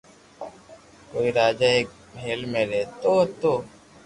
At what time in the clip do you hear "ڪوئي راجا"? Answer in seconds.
1.11-1.69